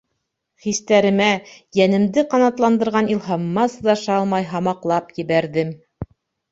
[0.63, 1.27] Хистәремә,
[1.81, 5.81] йәнемде ҡанатландырған илһамыма сыҙаша алмай һамаҡлап ебәрҙем: